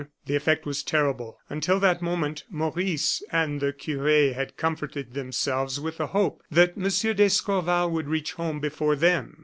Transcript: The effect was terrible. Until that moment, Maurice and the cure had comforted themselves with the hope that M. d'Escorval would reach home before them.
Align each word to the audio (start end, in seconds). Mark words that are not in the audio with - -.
The 0.25 0.35
effect 0.35 0.65
was 0.65 0.81
terrible. 0.81 1.37
Until 1.47 1.79
that 1.79 2.01
moment, 2.01 2.43
Maurice 2.49 3.21
and 3.31 3.61
the 3.61 3.71
cure 3.71 4.33
had 4.33 4.57
comforted 4.57 5.13
themselves 5.13 5.79
with 5.79 5.97
the 5.97 6.07
hope 6.07 6.41
that 6.49 6.73
M. 6.75 6.85
d'Escorval 7.15 7.91
would 7.91 8.07
reach 8.09 8.33
home 8.33 8.59
before 8.59 8.95
them. 8.95 9.37